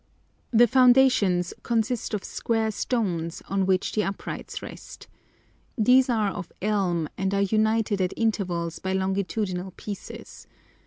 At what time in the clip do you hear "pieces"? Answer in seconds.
9.77-10.47